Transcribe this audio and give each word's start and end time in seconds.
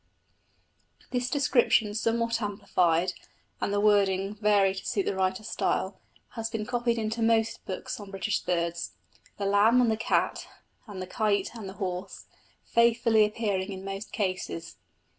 This 1.11 1.29
description 1.29 1.93
somewhat 1.93 2.41
amplified, 2.41 3.13
and 3.61 3.71
the 3.71 3.79
wording 3.79 4.33
varied 4.33 4.77
to 4.77 4.85
suit 4.87 5.05
the 5.05 5.15
writer's 5.15 5.47
style, 5.47 5.99
has 6.29 6.49
been 6.49 6.65
copied 6.65 6.97
into 6.97 7.21
most 7.21 7.63
books 7.67 7.99
on 7.99 8.09
British 8.09 8.39
birds 8.41 8.93
the 9.37 9.45
lamb 9.45 9.79
and 9.79 9.91
the 9.91 9.97
cat, 9.97 10.47
and 10.87 11.03
the 11.03 11.05
kite 11.05 11.51
and 11.53 11.69
the 11.69 11.73
horse, 11.73 12.25
faithfully 12.65 13.23
appearing 13.25 13.71
in 13.71 13.85
most 13.85 14.11
cases. 14.11 14.77